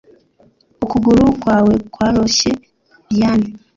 [0.83, 2.51] ukuguru kwawe kworoshye,
[3.13, 3.49] liane